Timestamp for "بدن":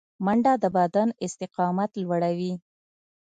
0.77-1.07